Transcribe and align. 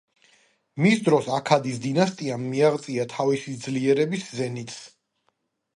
მის 0.85 1.03
დროს 1.07 1.27
აქადის 1.39 1.77
დინასტიამ 1.83 2.49
მიაღწია 2.55 3.07
თავისი 3.15 3.55
ძლიერების 3.69 4.29
ზენიტს. 4.41 4.83